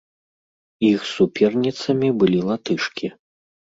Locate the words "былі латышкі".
2.25-3.07